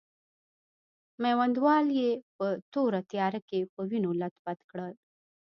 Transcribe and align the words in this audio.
میوندوال 1.23 1.85
یې 1.99 2.11
په 2.37 2.47
توره 2.71 3.01
تیاره 3.11 3.39
کې 3.49 3.59
په 3.73 3.81
وینو 3.89 4.11
لت 4.21 4.33
پت 4.43 4.59
کړ. 4.69 4.77